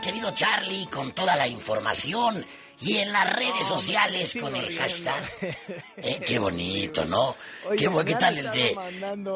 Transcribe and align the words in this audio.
querido 0.00 0.30
Charlie, 0.32 0.86
con 0.86 1.12
toda 1.12 1.36
la 1.36 1.46
información 1.46 2.44
y 2.84 2.98
en 2.98 3.12
las 3.12 3.36
redes 3.36 3.66
sociales 3.66 4.36
con 4.40 4.54
el 4.54 4.76
hashtag. 4.76 5.22
Eh, 6.04 6.20
qué 6.26 6.40
bonito, 6.40 7.04
¿no? 7.04 7.36
qué, 7.78 7.88
¿qué 8.04 8.14
tal 8.16 8.36
el 8.36 8.50
de 8.50 8.76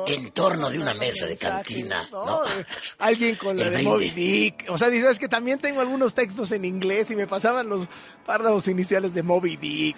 en 0.08 0.30
torno 0.30 0.68
de 0.68 0.80
una 0.80 0.94
mesa 0.94 1.26
de 1.26 1.36
cantina? 1.36 2.08
¿no? 2.10 2.42
Alguien 2.98 3.36
con 3.36 3.56
la 3.56 3.70
de 3.70 3.82
Moby 3.84 4.10
Dick. 4.10 4.64
O 4.68 4.76
sea, 4.76 4.90
dices 4.90 5.20
que 5.20 5.28
también 5.28 5.60
tengo 5.60 5.80
algunos 5.80 6.12
textos 6.12 6.50
en 6.50 6.64
inglés 6.64 7.08
y 7.12 7.14
me 7.14 7.28
pasaban 7.28 7.68
los 7.68 7.86
párrafos 8.24 8.66
iniciales 8.66 9.14
de 9.14 9.22
Moby 9.22 9.56
Dick. 9.56 9.96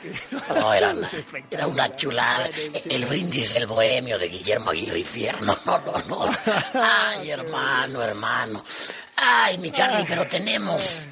No, 0.55 0.75
era 0.75 0.91
una, 0.95 1.09
era 1.51 1.67
una 1.67 1.97
chulada. 1.97 2.51
El 2.85 3.07
brindis 3.07 3.55
del 3.55 3.67
bohemio 3.67 4.19
de 4.19 4.29
Guillermo 4.29 4.71
Aguirre 4.71 5.05
Fierno. 5.05 5.57
No, 5.69 5.79
no, 5.79 5.95
no. 6.09 6.37
Ay, 6.75 7.31
hermano, 7.31 8.03
hermano. 8.03 8.63
Ay, 9.21 9.59
mi 9.59 9.71
Charlie, 9.71 10.05
pero 10.09 10.27
tenemos 10.27 11.09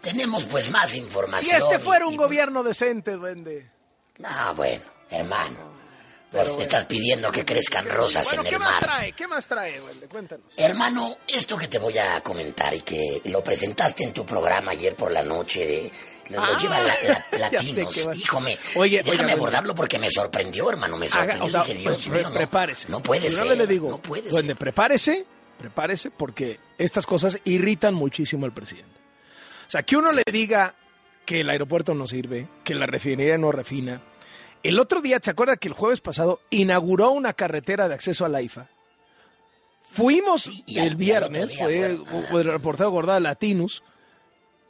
tenemos 0.00 0.44
pues 0.44 0.70
más 0.70 0.94
información. 0.94 1.50
Si 1.50 1.64
este 1.64 1.78
fuera 1.78 2.06
un 2.06 2.16
gobierno 2.16 2.62
decente, 2.62 3.12
duende. 3.12 3.70
Ah, 4.24 4.52
bueno, 4.56 4.84
hermano. 5.10 5.70
Pues 6.30 6.48
estás 6.60 6.84
pidiendo 6.84 7.32
que 7.32 7.44
crezcan 7.44 7.88
rosas 7.88 8.32
en 8.32 8.38
el 8.38 8.46
¿qué 8.46 8.56
mar. 8.56 8.70
Más 8.70 8.80
trae? 8.80 9.12
¿Qué 9.12 9.26
más 9.26 9.48
trae, 9.48 9.80
duende? 9.80 10.06
Cuéntanos. 10.06 10.46
Hermano, 10.56 11.16
esto 11.26 11.56
que 11.58 11.66
te 11.66 11.80
voy 11.80 11.98
a 11.98 12.20
comentar 12.20 12.72
y 12.72 12.82
que 12.82 13.20
lo 13.24 13.42
presentaste 13.42 14.04
en 14.04 14.12
tu 14.12 14.24
programa 14.24 14.70
ayer 14.70 14.94
por 14.94 15.10
la 15.10 15.24
noche 15.24 15.66
de... 15.66 15.92
Lo, 16.28 16.40
ah, 16.40 16.56
lleva 16.56 16.78
la, 16.78 17.26
Latinos. 17.50 18.10
Híjome, 18.14 18.56
Oye, 18.76 19.02
déjame 19.02 19.32
abordarlo 19.32 19.74
porque 19.74 19.98
me 19.98 20.08
sorprendió, 20.08 20.70
hermano. 20.70 20.96
Me 20.96 21.08
sorprendió. 21.08 21.46
Haga, 21.48 21.64
Dije, 21.64 21.78
Dios 21.80 22.06
mío, 22.06 22.22
no, 22.22 22.32
prepárese. 22.32 22.88
No 22.88 23.02
puede 23.02 23.28
ser. 23.28 23.56
le 23.56 23.66
digo, 23.66 23.90
no 23.90 23.98
puede 24.00 24.30
duende, 24.30 24.54
prepárese, 24.54 25.26
prepárese 25.60 26.10
porque 26.10 26.58
estas 26.78 27.04
cosas 27.04 27.38
irritan 27.44 27.92
muchísimo 27.92 28.46
al 28.46 28.54
presidente. 28.54 28.98
O 29.68 29.70
sea, 29.70 29.82
que 29.82 29.94
uno 29.94 30.10
le 30.10 30.22
diga 30.32 30.74
que 31.26 31.40
el 31.40 31.50
aeropuerto 31.50 31.92
no 31.92 32.06
sirve, 32.06 32.48
que 32.64 32.74
la 32.74 32.86
refinería 32.86 33.36
no 33.36 33.52
refina. 33.52 34.00
El 34.62 34.80
otro 34.80 35.02
día, 35.02 35.20
¿te 35.20 35.30
acuerdas 35.30 35.58
que 35.58 35.68
el 35.68 35.74
jueves 35.74 36.00
pasado 36.00 36.40
inauguró 36.48 37.10
una 37.10 37.34
carretera 37.34 37.88
de 37.88 37.94
acceso 37.94 38.24
a 38.24 38.30
la 38.30 38.40
IFA? 38.40 38.68
Fuimos 39.84 40.50
el 40.66 40.96
viernes, 40.96 41.58
fue, 41.58 41.84
el 41.84 42.44
reportero 42.44 42.90
Gordada 42.90 43.20
Latinus, 43.20 43.82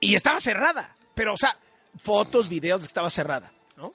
y 0.01 0.17
estaba 0.17 0.41
cerrada. 0.41 0.97
Pero, 1.15 1.35
o 1.35 1.37
sea, 1.37 1.57
fotos, 1.99 2.49
videos 2.49 2.83
estaba 2.83 3.11
cerrada, 3.11 3.53
¿no? 3.77 3.95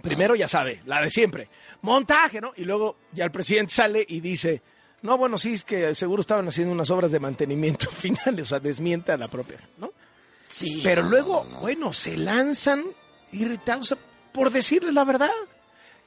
Primero, 0.00 0.34
ya 0.34 0.48
sabe, 0.48 0.82
la 0.84 1.00
de 1.00 1.10
siempre. 1.10 1.48
Montaje, 1.82 2.40
¿no? 2.40 2.54
Y 2.56 2.64
luego 2.64 2.96
ya 3.12 3.24
el 3.24 3.30
presidente 3.30 3.72
sale 3.72 4.04
y 4.08 4.18
dice, 4.18 4.62
no, 5.02 5.18
bueno, 5.18 5.36
sí, 5.36 5.52
es 5.52 5.64
que 5.64 5.94
seguro 5.94 6.20
estaban 6.20 6.46
haciendo 6.48 6.72
unas 6.72 6.90
obras 6.90 7.10
de 7.10 7.20
mantenimiento 7.20 7.90
finales, 7.92 8.46
o 8.46 8.48
sea, 8.50 8.60
desmiente 8.60 9.12
a 9.12 9.16
la 9.16 9.28
propia, 9.28 9.58
¿no? 9.78 9.92
Pero 10.84 11.02
luego, 11.02 11.44
bueno, 11.60 11.92
se 11.92 12.16
lanzan 12.16 12.84
irritados 13.32 13.96
por 14.32 14.50
decirles 14.50 14.94
la 14.94 15.04
verdad. 15.04 15.30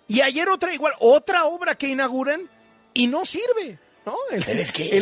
Y 0.07 0.21
ayer 0.21 0.49
otra 0.49 0.73
igual, 0.73 0.93
otra 0.99 1.45
obra 1.45 1.75
que 1.75 1.87
inauguran 1.87 2.47
y 2.93 3.07
no 3.07 3.25
sirve. 3.25 3.79
¿no? 4.05 4.15
El, 4.29 4.43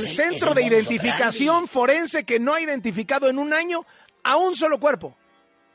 centro 0.01 0.53
de 0.53 0.63
identificación 0.63 1.67
forense 1.67 2.23
que 2.23 2.39
no 2.39 2.53
ha 2.53 2.61
identificado 2.61 3.27
en 3.27 3.37
un 3.37 3.51
año 3.51 3.85
a 4.23 4.37
un 4.37 4.55
solo 4.55 4.79
cuerpo. 4.79 5.15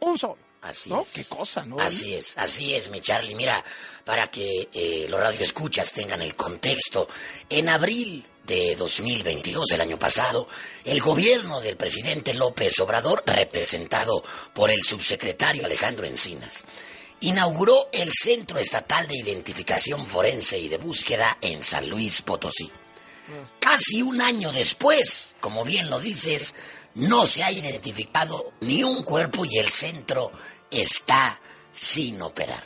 Un 0.00 0.16
solo. 0.16 0.47
Así 0.62 0.90
¿no? 0.90 1.06
Qué 1.12 1.24
cosa, 1.24 1.64
¿no? 1.64 1.78
Así 1.78 2.14
es, 2.14 2.36
así 2.36 2.74
es, 2.74 2.90
mi 2.90 3.00
Charlie. 3.00 3.34
Mira, 3.34 3.64
para 4.04 4.28
que 4.28 4.68
eh, 4.72 5.06
los 5.08 5.20
radioescuchas 5.20 5.92
tengan 5.92 6.20
el 6.22 6.34
contexto, 6.34 7.08
en 7.48 7.68
abril 7.68 8.24
de 8.44 8.74
2022, 8.76 9.72
el 9.72 9.80
año 9.82 9.98
pasado, 9.98 10.48
el 10.84 11.00
gobierno 11.00 11.60
del 11.60 11.76
presidente 11.76 12.34
López 12.34 12.78
Obrador, 12.80 13.22
representado 13.26 14.24
por 14.54 14.70
el 14.70 14.82
subsecretario 14.82 15.66
Alejandro 15.66 16.06
Encinas, 16.06 16.64
inauguró 17.20 17.88
el 17.92 18.10
Centro 18.12 18.58
Estatal 18.58 19.06
de 19.06 19.18
Identificación 19.18 20.04
Forense 20.06 20.58
y 20.58 20.68
de 20.68 20.78
Búsqueda 20.78 21.36
en 21.42 21.62
San 21.62 21.88
Luis 21.88 22.22
Potosí. 22.22 22.70
Casi 23.60 24.00
un 24.00 24.22
año 24.22 24.52
después, 24.52 25.34
como 25.40 25.64
bien 25.64 25.90
lo 25.90 26.00
dices, 26.00 26.54
no 26.98 27.26
se 27.26 27.42
ha 27.42 27.50
identificado 27.50 28.52
ni 28.60 28.82
un 28.82 29.02
cuerpo 29.02 29.44
y 29.44 29.58
el 29.58 29.68
centro 29.68 30.32
está 30.70 31.40
sin 31.70 32.20
operar. 32.22 32.62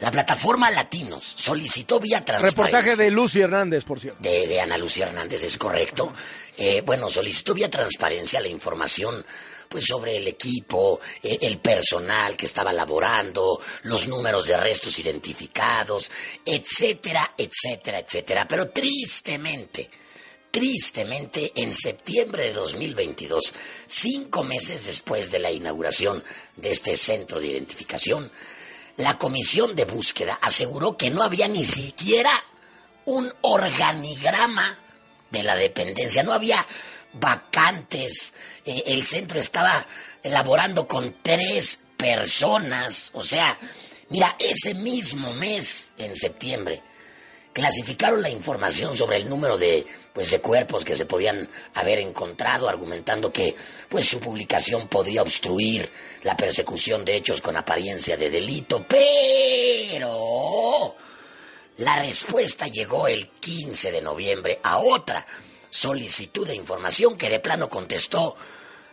La 0.00 0.12
plataforma 0.12 0.70
Latinos 0.70 1.34
solicitó 1.36 1.98
vía 1.98 2.24
transparencia. 2.24 2.64
Reportaje 2.64 2.96
de 2.96 3.10
Lucy 3.10 3.40
Hernández, 3.40 3.84
por 3.84 3.98
cierto. 3.98 4.20
De, 4.22 4.60
Ana 4.60 4.78
Lucía 4.78 5.06
Hernández, 5.06 5.42
es 5.42 5.56
correcto. 5.56 6.12
Eh, 6.56 6.82
bueno, 6.86 7.10
solicitó 7.10 7.52
vía 7.52 7.68
transparencia 7.68 8.40
la 8.40 8.48
información 8.48 9.24
pues 9.68 9.84
sobre 9.84 10.16
el 10.16 10.28
equipo, 10.28 11.00
eh, 11.22 11.38
el 11.42 11.58
personal 11.58 12.36
que 12.36 12.46
estaba 12.46 12.72
laborando, 12.72 13.60
los 13.82 14.06
números 14.08 14.46
de 14.46 14.54
arrestos 14.54 14.98
identificados, 14.98 16.10
etcétera, 16.44 17.34
etcétera, 17.36 17.98
etcétera. 17.98 18.48
Pero 18.48 18.70
tristemente, 18.70 19.90
tristemente, 20.58 21.52
en 21.54 21.72
septiembre 21.72 22.42
de 22.42 22.52
2022, 22.54 23.54
cinco 23.86 24.42
meses 24.42 24.86
después 24.86 25.30
de 25.30 25.38
la 25.38 25.52
inauguración 25.52 26.20
de 26.56 26.72
este 26.72 26.96
centro 26.96 27.38
de 27.38 27.46
identificación, 27.46 28.28
la 28.96 29.16
comisión 29.18 29.76
de 29.76 29.84
búsqueda 29.84 30.36
aseguró 30.42 30.96
que 30.96 31.10
no 31.10 31.22
había 31.22 31.46
ni 31.46 31.64
siquiera 31.64 32.32
un 33.04 33.32
organigrama 33.42 34.76
de 35.30 35.44
la 35.44 35.54
dependencia, 35.54 36.24
no 36.24 36.32
había 36.32 36.66
vacantes, 37.12 38.34
eh, 38.64 38.82
el 38.86 39.06
centro 39.06 39.38
estaba 39.38 39.86
elaborando 40.24 40.88
con 40.88 41.22
tres 41.22 41.78
personas, 41.96 43.10
o 43.12 43.22
sea, 43.22 43.56
mira, 44.08 44.34
ese 44.40 44.74
mismo 44.74 45.32
mes, 45.34 45.92
en 45.98 46.16
septiembre, 46.16 46.82
clasificaron 47.58 48.22
la 48.22 48.30
información 48.30 48.96
sobre 48.96 49.16
el 49.16 49.28
número 49.28 49.58
de, 49.58 49.84
pues, 50.12 50.30
de 50.30 50.40
cuerpos 50.40 50.84
que 50.84 50.94
se 50.94 51.06
podían 51.06 51.50
haber 51.74 51.98
encontrado, 51.98 52.68
argumentando 52.68 53.32
que 53.32 53.56
pues, 53.88 54.08
su 54.08 54.20
publicación 54.20 54.86
podría 54.86 55.22
obstruir 55.22 55.90
la 56.22 56.36
persecución 56.36 57.04
de 57.04 57.16
hechos 57.16 57.40
con 57.40 57.56
apariencia 57.56 58.16
de 58.16 58.30
delito. 58.30 58.86
Pero 58.88 60.14
la 61.78 61.96
respuesta 62.00 62.68
llegó 62.68 63.08
el 63.08 63.28
15 63.28 63.90
de 63.90 64.02
noviembre 64.02 64.60
a 64.62 64.78
otra 64.78 65.26
solicitud 65.68 66.46
de 66.46 66.54
información 66.54 67.16
que 67.16 67.28
de 67.28 67.40
plano 67.40 67.68
contestó 67.68 68.36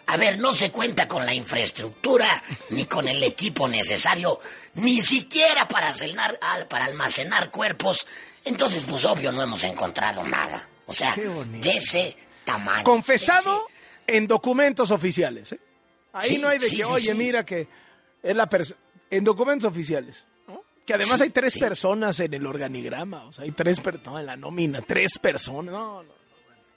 a 0.07 0.17
ver, 0.17 0.37
no 0.37 0.53
se 0.53 0.71
cuenta 0.71 1.07
con 1.07 1.25
la 1.25 1.33
infraestructura 1.33 2.43
ni 2.69 2.85
con 2.85 3.07
el 3.07 3.23
equipo 3.23 3.67
necesario, 3.67 4.39
ni 4.75 5.01
siquiera 5.01 5.67
para 5.67 5.87
almacenar, 5.87 6.37
para 6.69 6.85
almacenar 6.85 7.49
cuerpos 7.49 8.05
entonces, 8.45 8.85
pues 8.87 9.03
obvio, 9.05 9.31
no 9.31 9.41
hemos 9.41 9.63
encontrado 9.63 10.23
nada. 10.23 10.69
O 10.85 10.93
sea, 10.93 11.15
de 11.15 11.69
ese 11.69 12.15
tamaño. 12.43 12.83
Confesado 12.83 13.67
en 14.05 14.27
documentos 14.27 14.91
oficiales. 14.91 15.51
¿eh? 15.53 15.59
Ahí 16.13 16.37
no 16.37 16.47
hay 16.47 16.59
de 16.59 16.69
que, 16.69 16.85
oye, 16.85 17.13
mira 17.15 17.43
que 17.43 17.67
es 18.21 18.35
la 18.35 18.47
persona. 18.47 18.79
En 19.09 19.23
documentos 19.23 19.69
oficiales. 19.69 20.25
Que 20.85 20.93
además 20.93 21.19
hay 21.21 21.31
tres 21.31 21.57
personas 21.57 22.19
en 22.19 22.33
el 22.35 22.45
organigrama. 22.45 23.25
O 23.25 23.33
sea, 23.33 23.43
hay 23.43 23.51
tres 23.51 23.79
personas 23.79 24.19
en 24.19 24.25
la 24.27 24.37
nómina. 24.37 24.81
Tres 24.81 25.17
personas. 25.17 25.73
No, 25.73 26.03
no. 26.03 26.13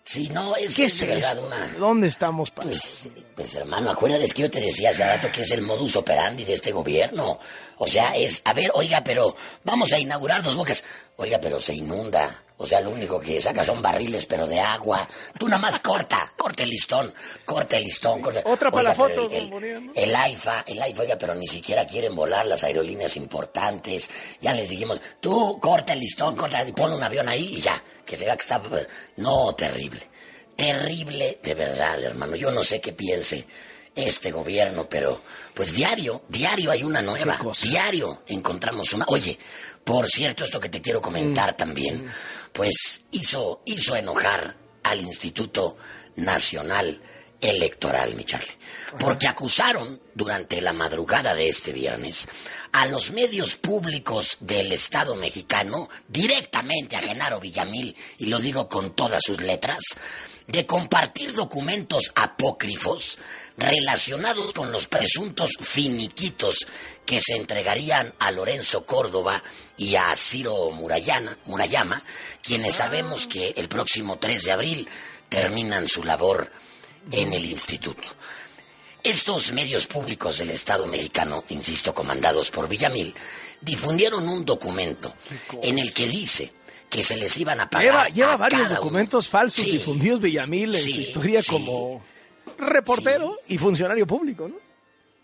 Sí, 0.08 0.30
no, 0.30 0.56
es, 0.56 0.74
¿Qué 0.74 0.86
es 0.86 1.02
una... 1.02 1.66
¿Dónde 1.78 2.08
estamos, 2.08 2.50
padre? 2.50 2.70
Pues, 2.70 3.08
pues, 3.34 3.54
hermano, 3.56 3.90
acuérdate 3.90 4.26
que 4.28 4.40
yo 4.40 4.50
te 4.50 4.58
decía 4.58 4.88
hace 4.88 5.04
rato 5.04 5.30
que 5.30 5.42
es 5.42 5.50
el 5.50 5.60
modus 5.60 5.96
operandi 5.96 6.46
de 6.46 6.54
este 6.54 6.72
gobierno. 6.72 7.38
O 7.76 7.86
sea, 7.86 8.16
es, 8.16 8.40
a 8.46 8.54
ver, 8.54 8.70
oiga, 8.72 9.04
pero 9.04 9.36
vamos 9.64 9.92
a 9.92 9.98
inaugurar 9.98 10.42
dos 10.42 10.56
bocas. 10.56 10.82
Oiga, 11.16 11.38
pero 11.42 11.60
se 11.60 11.74
inunda. 11.74 12.42
O 12.60 12.66
sea, 12.66 12.80
lo 12.80 12.90
único 12.90 13.20
que 13.20 13.40
saca 13.40 13.64
son 13.64 13.80
barriles, 13.80 14.26
pero 14.26 14.46
de 14.46 14.60
agua. 14.60 15.08
Tú 15.38 15.48
nada 15.48 15.62
más 15.62 15.78
corta, 15.78 16.32
corta 16.36 16.64
el 16.64 16.70
listón, 16.70 17.12
corta 17.44 17.76
el 17.76 17.84
listón. 17.84 18.20
Corta. 18.20 18.42
Otra 18.44 18.70
para 18.70 18.90
la 18.90 18.94
foto. 18.96 19.30
El, 19.30 19.90
el, 19.94 20.16
AIFA, 20.16 20.64
el 20.66 20.82
AIFA, 20.82 21.02
oiga, 21.02 21.16
pero 21.16 21.36
ni 21.36 21.46
siquiera 21.46 21.86
quieren 21.86 22.16
volar 22.16 22.46
las 22.46 22.64
aerolíneas 22.64 23.16
importantes. 23.16 24.10
Ya 24.40 24.54
les 24.54 24.68
dijimos, 24.68 25.00
tú 25.20 25.60
corta 25.60 25.92
el 25.92 26.00
listón, 26.00 26.34
corta, 26.34 26.64
pon 26.74 26.92
un 26.92 27.02
avión 27.02 27.28
ahí 27.28 27.54
y 27.58 27.60
ya 27.60 27.80
que 28.04 28.16
se 28.16 28.24
vea 28.24 28.36
que 28.36 28.42
está... 28.42 28.60
No, 29.16 29.54
terrible. 29.54 30.00
Terrible 30.56 31.38
de 31.40 31.54
verdad, 31.54 32.02
hermano. 32.02 32.34
Yo 32.34 32.50
no 32.50 32.64
sé 32.64 32.80
qué 32.80 32.92
piense 32.92 33.46
este 33.98 34.30
gobierno, 34.30 34.88
pero 34.88 35.20
pues 35.54 35.74
diario, 35.74 36.24
diario 36.28 36.70
hay 36.70 36.84
una 36.84 37.02
nueva. 37.02 37.38
Diario 37.62 38.22
encontramos 38.28 38.92
una. 38.92 39.04
Oye, 39.08 39.38
por 39.84 40.06
cierto, 40.06 40.44
esto 40.44 40.60
que 40.60 40.68
te 40.68 40.80
quiero 40.80 41.00
comentar 41.00 41.54
mm. 41.54 41.56
también, 41.56 42.04
mm. 42.04 42.10
pues 42.52 43.02
hizo, 43.10 43.62
hizo 43.64 43.96
enojar 43.96 44.56
al 44.84 45.00
Instituto 45.00 45.76
Nacional 46.16 47.00
Electoral, 47.40 48.14
mi 48.14 48.24
Charlie. 48.24 48.58
Porque 48.98 49.28
acusaron 49.28 50.00
durante 50.14 50.60
la 50.60 50.72
madrugada 50.72 51.34
de 51.34 51.48
este 51.48 51.72
viernes 51.72 52.26
a 52.72 52.86
los 52.86 53.12
medios 53.12 53.56
públicos 53.56 54.38
del 54.40 54.72
Estado 54.72 55.14
mexicano, 55.14 55.88
directamente 56.08 56.96
a 56.96 57.00
Genaro 57.00 57.40
Villamil, 57.40 57.96
y 58.18 58.26
lo 58.26 58.38
digo 58.40 58.68
con 58.68 58.90
todas 58.90 59.22
sus 59.24 59.40
letras, 59.40 59.78
de 60.46 60.66
compartir 60.66 61.32
documentos 61.32 62.10
apócrifos 62.14 63.18
relacionados 63.58 64.54
con 64.54 64.70
los 64.70 64.86
presuntos 64.86 65.50
finiquitos 65.60 66.66
que 67.04 67.20
se 67.20 67.36
entregarían 67.36 68.14
a 68.20 68.30
Lorenzo 68.30 68.86
Córdoba 68.86 69.42
y 69.76 69.96
a 69.96 70.14
Ciro 70.16 70.70
Murayama, 70.70 72.02
quienes 72.40 72.76
sabemos 72.76 73.26
que 73.26 73.54
el 73.56 73.68
próximo 73.68 74.18
3 74.18 74.44
de 74.44 74.52
abril 74.52 74.88
terminan 75.28 75.88
su 75.88 76.04
labor 76.04 76.50
en 77.10 77.32
el 77.32 77.44
instituto. 77.44 78.06
Estos 79.02 79.52
medios 79.52 79.86
públicos 79.86 80.38
del 80.38 80.50
Estado 80.50 80.86
mexicano, 80.86 81.44
insisto, 81.48 81.94
comandados 81.94 82.50
por 82.50 82.68
Villamil, 82.68 83.14
difundieron 83.60 84.28
un 84.28 84.44
documento 84.44 85.12
en 85.62 85.78
el 85.78 85.92
que 85.92 86.06
dice 86.06 86.52
que 86.88 87.02
se 87.02 87.16
les 87.16 87.36
iban 87.36 87.60
a 87.60 87.68
pagar. 87.68 88.12
Lleva, 88.12 88.36
varios 88.36 88.68
documentos 88.68 89.28
falsos 89.28 89.64
difundidos 89.64 90.20
Villamil 90.20 90.74
en 90.74 90.82
su 90.82 90.88
historia 90.88 91.42
como 91.42 92.02
reportero 92.58 93.38
y 93.48 93.58
funcionario 93.58 94.06
público, 94.06 94.48
¿no? 94.48 94.56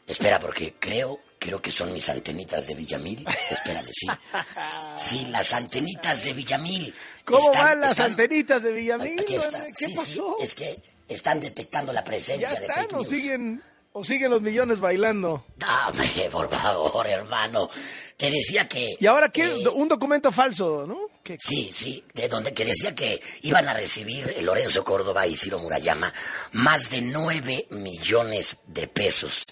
Espera, 0.07 0.39
porque 0.39 0.75
creo, 0.79 1.21
creo 1.39 1.61
que 1.61 1.71
son 1.71 1.93
mis 1.93 2.09
antenitas 2.09 2.67
de 2.67 2.75
Villamil. 2.75 3.27
Espérame, 3.51 3.87
sí. 3.93 4.07
Sí, 4.97 5.27
las 5.31 5.53
antenitas 5.53 6.25
de 6.25 6.33
Villamil. 6.33 6.95
¿Cómo 7.25 7.53
van 7.53 7.81
las 7.81 7.99
antenitas 8.01 8.63
de 8.63 8.73
Villamil? 8.73 9.25
¿Qué 9.25 9.89
pasó? 9.95 10.37
es 10.41 10.55
que 10.55 10.73
están 11.09 11.41
detectando 11.41 11.93
la 11.93 12.05
presencia 12.05 12.49
ya 12.49 12.55
están, 12.55 12.89
de 12.89 12.97
o 12.97 13.05
siguen 13.05 13.63
o 13.93 14.03
siguen 14.03 14.31
los 14.31 14.43
millones 14.43 14.81
bailando. 14.81 15.45
Dame, 15.57 16.29
por 16.31 16.51
favor, 16.51 17.07
hermano. 17.07 17.71
Te 18.17 18.31
decía 18.31 18.69
que. 18.69 18.97
Y 18.99 19.07
ahora 19.07 19.29
qué, 19.29 19.45
eh, 19.45 19.69
un 19.69 19.89
documento 19.89 20.33
falso, 20.33 20.85
¿no? 20.87 21.14
Sí, 21.39 21.71
sí, 21.73 22.05
de 22.13 22.29
donde 22.29 22.53
que 22.53 22.67
decía 22.67 22.95
que 22.95 23.23
iban 23.43 23.67
a 23.67 23.73
recibir 23.73 24.37
Lorenzo 24.43 24.85
Córdoba 24.85 25.27
y 25.27 25.35
Ciro 25.35 25.59
Murayama 25.59 26.13
más 26.53 26.91
de 26.91 27.01
nueve 27.01 27.67
millones 27.71 28.59
de 28.67 28.89
pesos 28.89 29.45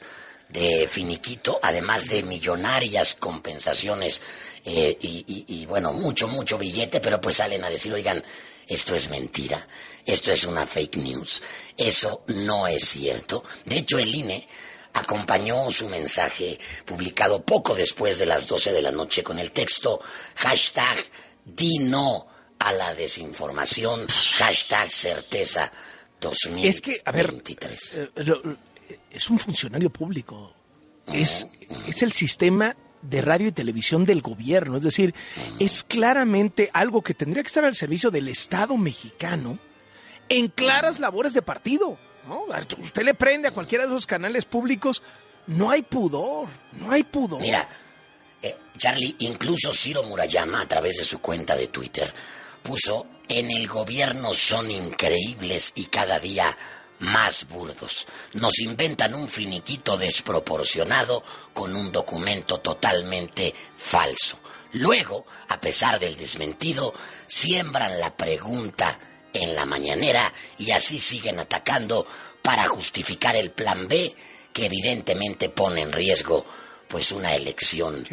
de 0.50 0.86
finiquito, 0.86 1.58
además 1.62 2.08
de 2.08 2.24
millonarias 2.24 3.14
compensaciones 3.14 4.20
eh, 4.66 4.98
y, 5.00 5.24
y, 5.48 5.64
bueno, 5.64 5.94
mucho, 5.94 6.28
mucho 6.28 6.58
billete, 6.58 7.00
pero 7.00 7.18
pues 7.22 7.36
salen 7.36 7.64
a 7.64 7.70
decir, 7.70 7.90
oigan, 7.94 8.22
esto 8.68 8.94
es 8.94 9.08
mentira, 9.08 9.66
esto 10.04 10.30
es 10.30 10.44
una 10.44 10.66
fake 10.66 10.98
news, 10.98 11.42
eso 11.78 12.22
no 12.26 12.66
es 12.66 12.86
cierto. 12.86 13.42
De 13.64 13.78
hecho, 13.78 13.98
el 13.98 14.14
INE 14.14 14.46
acompañó 14.92 15.70
su 15.70 15.88
mensaje 15.88 16.58
publicado 16.84 17.42
poco 17.42 17.74
después 17.74 18.18
de 18.18 18.26
las 18.26 18.46
12 18.46 18.72
de 18.72 18.82
la 18.82 18.90
noche 18.90 19.22
con 19.22 19.38
el 19.38 19.52
texto 19.52 20.00
hashtag 20.36 20.98
di 21.44 21.78
no 21.78 22.26
a 22.58 22.72
la 22.72 22.94
desinformación, 22.94 24.06
hashtag 24.38 24.90
certeza 24.90 25.72
2023. 26.20 26.74
Es 26.74 26.80
que, 26.80 27.02
a 27.04 27.10
ver, 27.10 27.34
eh, 27.46 28.98
es 29.10 29.30
un 29.30 29.38
funcionario 29.38 29.90
público, 29.90 30.54
es, 31.06 31.46
es 31.86 32.02
el 32.02 32.12
sistema 32.12 32.76
de 33.02 33.20
radio 33.20 33.48
y 33.48 33.52
televisión 33.52 34.04
del 34.04 34.22
gobierno. 34.22 34.76
Es 34.76 34.84
decir, 34.84 35.14
es 35.58 35.82
claramente 35.82 36.70
algo 36.72 37.02
que 37.02 37.14
tendría 37.14 37.42
que 37.42 37.48
estar 37.48 37.64
al 37.64 37.74
servicio 37.74 38.10
del 38.10 38.28
Estado 38.28 38.76
mexicano 38.76 39.58
en 40.28 40.48
claras 40.48 41.00
labores 41.00 41.34
de 41.34 41.42
partido. 41.42 41.98
¿no? 42.26 42.44
Usted 42.78 43.02
le 43.02 43.14
prende 43.14 43.48
a 43.48 43.50
cualquiera 43.50 43.84
de 43.84 43.90
esos 43.90 44.06
canales 44.06 44.44
públicos, 44.44 45.02
no 45.48 45.70
hay 45.70 45.82
pudor, 45.82 46.48
no 46.72 46.92
hay 46.92 47.02
pudor. 47.02 47.40
Mira, 47.40 47.68
eh, 48.42 48.56
Charlie, 48.76 49.16
incluso 49.20 49.72
Ciro 49.72 50.02
Murayama, 50.02 50.60
a 50.60 50.68
través 50.68 50.96
de 50.96 51.04
su 51.04 51.20
cuenta 51.20 51.56
de 51.56 51.68
Twitter, 51.68 52.12
puso, 52.62 53.06
en 53.28 53.50
el 53.50 53.66
gobierno 53.68 54.34
son 54.34 54.70
increíbles 54.70 55.72
y 55.76 55.86
cada 55.86 56.18
día 56.18 56.56
más 56.98 57.46
burdos. 57.48 58.06
Nos 58.34 58.58
inventan 58.60 59.14
un 59.14 59.28
finiquito 59.28 59.96
desproporcionado 59.96 61.22
con 61.52 61.74
un 61.74 61.90
documento 61.92 62.58
totalmente 62.58 63.54
falso. 63.76 64.38
Luego, 64.72 65.26
a 65.48 65.60
pesar 65.60 65.98
del 65.98 66.16
desmentido, 66.16 66.94
siembran 67.26 68.00
la 68.00 68.16
pregunta 68.16 68.98
en 69.32 69.54
la 69.54 69.64
mañanera 69.64 70.32
y 70.58 70.70
así 70.70 71.00
siguen 71.00 71.38
atacando 71.38 72.06
para 72.42 72.68
justificar 72.68 73.36
el 73.36 73.50
plan 73.50 73.88
B 73.88 74.14
que 74.52 74.66
evidentemente 74.66 75.48
pone 75.48 75.82
en 75.82 75.92
riesgo 75.92 76.44
pues 76.92 77.10
una 77.10 77.34
elección 77.34 78.06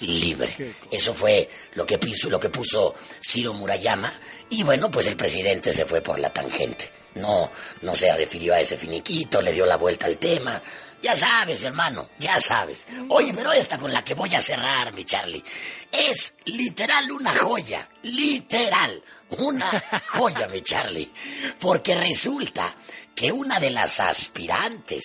libre. 0.00 0.74
Eso 0.90 1.14
fue 1.14 1.48
lo 1.74 1.86
que, 1.86 1.98
puso, 1.98 2.28
lo 2.28 2.40
que 2.40 2.50
puso 2.50 2.92
Ciro 3.24 3.52
Murayama 3.52 4.12
y 4.50 4.64
bueno, 4.64 4.90
pues 4.90 5.06
el 5.06 5.16
presidente 5.16 5.72
se 5.72 5.86
fue 5.86 6.00
por 6.00 6.18
la 6.18 6.32
tangente 6.32 6.90
no, 7.14 7.50
no 7.82 7.94
se 7.94 8.14
refirió 8.14 8.54
a 8.54 8.60
ese 8.60 8.76
finiquito, 8.76 9.40
le 9.40 9.52
dio 9.52 9.66
la 9.66 9.76
vuelta 9.76 10.06
al 10.06 10.18
tema. 10.18 10.60
Ya 11.02 11.16
sabes, 11.16 11.62
hermano, 11.62 12.08
ya 12.18 12.40
sabes. 12.40 12.86
Oye, 13.10 13.32
pero 13.34 13.52
esta 13.52 13.78
con 13.78 13.92
la 13.92 14.02
que 14.02 14.14
voy 14.14 14.34
a 14.34 14.40
cerrar, 14.40 14.92
mi 14.94 15.04
Charlie, 15.04 15.44
es 15.92 16.34
literal 16.46 17.10
una 17.12 17.32
joya, 17.36 17.88
literal, 18.02 19.02
una 19.38 20.02
joya, 20.08 20.48
mi 20.48 20.62
Charlie. 20.62 21.12
Porque 21.60 21.94
resulta 21.94 22.74
que 23.14 23.30
una 23.30 23.60
de 23.60 23.70
las 23.70 24.00
aspirantes 24.00 25.04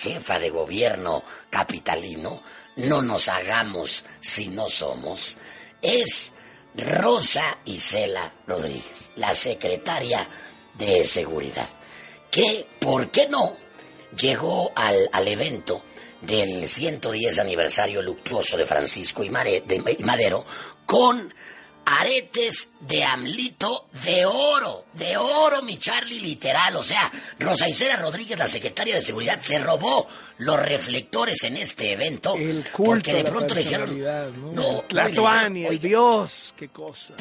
jefa 0.00 0.38
de 0.38 0.50
gobierno 0.50 1.22
capitalino, 1.50 2.42
no 2.76 3.02
nos 3.02 3.28
hagamos 3.28 4.04
si 4.20 4.48
no 4.48 4.68
somos, 4.68 5.36
es 5.82 6.32
Rosa 6.74 7.58
Isela 7.64 8.32
Rodríguez, 8.46 9.10
la 9.16 9.34
secretaria 9.34 10.26
de 10.74 11.04
seguridad, 11.04 11.68
que, 12.30 12.68
¿por 12.80 13.10
qué 13.10 13.28
no?, 13.28 13.56
llegó 14.16 14.72
al, 14.74 15.08
al 15.12 15.28
evento 15.28 15.82
del 16.20 16.66
110 16.66 17.38
aniversario 17.38 18.02
luctuoso 18.02 18.56
de 18.56 18.66
Francisco 18.66 19.22
y, 19.22 19.30
Madero 19.30 20.44
con 20.86 21.32
aretes 21.88 22.70
de 22.80 23.02
amlito 23.02 23.88
de 24.04 24.26
oro, 24.26 24.84
de 24.92 25.16
oro, 25.16 25.62
mi 25.62 25.78
Charlie, 25.78 26.20
literal. 26.20 26.76
O 26.76 26.82
sea, 26.82 27.10
Rosa 27.38 27.68
Isera 27.68 27.96
Rodríguez, 27.96 28.38
la 28.38 28.46
secretaria 28.46 28.94
de 28.94 29.02
Seguridad, 29.02 29.40
se 29.40 29.58
robó 29.58 30.06
los 30.38 30.60
reflectores 30.60 31.42
en 31.44 31.56
este 31.56 31.92
evento. 31.92 32.34
El 32.34 32.64
porque 32.76 33.14
de 33.14 33.24
pronto 33.24 33.54
le 33.54 33.62
dijeron. 33.62 34.00
No, 34.54 34.84
no 34.90 35.70
el 35.70 35.78
Dios, 35.78 36.54
qué 36.58 36.68
cosa. 36.68 37.14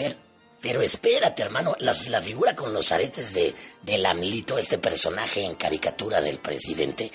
Pero 0.59 0.81
espérate, 0.81 1.43
hermano, 1.43 1.75
la, 1.79 2.21
figura 2.21 2.55
con 2.55 2.73
los 2.73 2.91
aretes 2.91 3.33
de, 3.33 3.53
del 3.83 4.05
Amlito, 4.05 4.57
este 4.57 4.79
personaje 4.79 5.45
en 5.45 5.55
caricatura 5.55 6.19
del 6.19 6.39
presidente, 6.39 7.11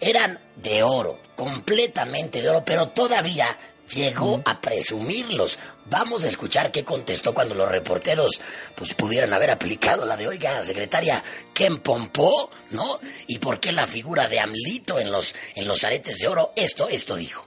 eran 0.00 0.38
de 0.56 0.82
oro, 0.82 1.20
completamente 1.34 2.40
de 2.40 2.48
oro, 2.48 2.64
pero 2.64 2.88
todavía 2.88 3.46
llegó 3.94 4.42
a 4.44 4.60
presumirlos. 4.60 5.58
Vamos 5.86 6.24
a 6.24 6.28
escuchar 6.28 6.72
qué 6.72 6.84
contestó 6.84 7.32
cuando 7.32 7.54
los 7.54 7.68
reporteros 7.68 8.40
pues 8.74 8.94
pudieran 8.94 9.32
haber 9.32 9.50
aplicado 9.50 10.04
la 10.04 10.16
de, 10.16 10.28
oiga, 10.28 10.64
secretaria, 10.64 11.22
¿qué 11.54 11.66
empompó? 11.66 12.50
¿No? 12.70 12.98
¿Y 13.26 13.38
por 13.38 13.60
qué 13.60 13.72
la 13.72 13.86
figura 13.86 14.28
de 14.28 14.40
Amlito 14.40 14.98
en 14.98 15.12
los, 15.12 15.34
en 15.54 15.68
los 15.68 15.84
aretes 15.84 16.18
de 16.18 16.28
oro? 16.28 16.52
Esto, 16.56 16.88
esto 16.88 17.16
dijo. 17.16 17.46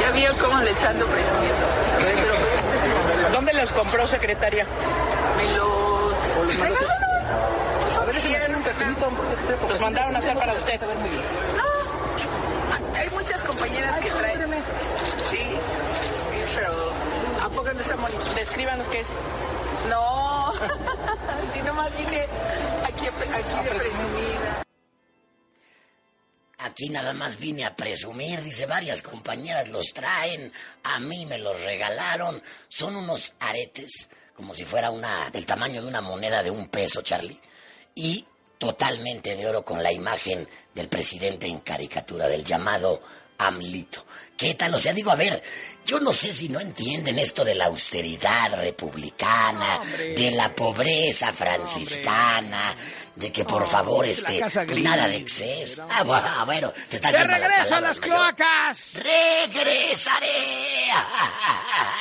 Ya 0.00 0.10
vio 0.10 0.36
cómo 0.38 0.60
les 0.60 0.82
ando 0.82 1.06
presumiendo. 1.06 1.66
¿Dónde 3.32 3.52
los 3.52 3.72
compró, 3.72 4.06
secretaria? 4.08 4.66
Me 5.36 5.56
los... 5.56 5.74
Los 9.68 9.80
mandaron 9.80 10.14
a 10.14 10.18
hacer 10.18 10.36
para 10.36 10.54
usted. 10.54 10.80
No, 10.80 11.73
muchas 13.24 13.42
compañeras 13.42 13.98
que 14.00 14.10
traen. 14.10 14.52
Sí, 15.30 15.36
sí, 15.36 16.54
pero 16.54 16.92
¿a 17.42 17.48
poco 17.48 17.72
no 17.72 17.80
está 17.80 17.96
bonito? 17.96 18.24
Descríbanos 18.34 18.86
qué 18.88 19.00
es. 19.00 19.08
No, 19.88 20.52
si 21.54 21.62
nomás 21.62 21.90
vine 21.96 22.26
aquí, 22.84 23.06
aquí 23.06 23.64
de 23.64 23.70
presumir. 23.70 24.64
Aquí 26.58 26.88
nada 26.90 27.12
más 27.14 27.38
vine 27.38 27.64
a 27.64 27.74
presumir, 27.74 28.42
dice 28.42 28.66
varias 28.66 29.00
compañeras 29.02 29.68
los 29.68 29.92
traen, 29.92 30.52
a 30.82 30.98
mí 30.98 31.26
me 31.26 31.38
los 31.38 31.62
regalaron, 31.62 32.42
son 32.68 32.96
unos 32.96 33.32
aretes, 33.40 34.08
como 34.34 34.54
si 34.54 34.64
fuera 34.64 34.90
una, 34.90 35.30
del 35.30 35.44
tamaño 35.44 35.82
de 35.82 35.88
una 35.88 36.00
moneda 36.00 36.42
de 36.42 36.50
un 36.50 36.68
peso, 36.68 37.02
Charlie, 37.02 37.38
y 37.94 38.26
totalmente 38.64 39.36
de 39.36 39.46
oro 39.46 39.62
con 39.62 39.82
la 39.82 39.92
imagen 39.92 40.48
del 40.74 40.88
presidente 40.88 41.46
en 41.46 41.58
caricatura, 41.58 42.28
del 42.28 42.44
llamado 42.44 43.02
AMLITO. 43.36 44.06
¿Qué 44.38 44.54
tal? 44.54 44.74
O 44.74 44.78
sea, 44.78 44.94
digo, 44.94 45.10
a 45.10 45.16
ver, 45.16 45.42
yo 45.84 46.00
no 46.00 46.14
sé 46.14 46.32
si 46.32 46.48
no 46.48 46.60
entienden 46.60 47.18
esto 47.18 47.44
de 47.44 47.54
la 47.54 47.66
austeridad 47.66 48.58
republicana, 48.58 49.80
de 49.98 50.30
la 50.30 50.54
pobreza 50.54 51.30
franciscana, 51.34 52.74
de 53.14 53.30
que 53.30 53.44
por 53.44 53.68
favor, 53.68 54.06
este, 54.06 54.40
pues 54.40 54.82
nada 54.82 55.08
de 55.08 55.16
exceso. 55.16 55.86
Ah, 55.90 56.44
bueno, 56.46 56.72
te 56.88 56.96
estás 56.96 57.12
¡De 57.12 57.22
regreso 57.22 57.74
a 57.74 57.80
las 57.82 58.00
cloacas! 58.00 58.94
¡Regresaré! 58.94 60.26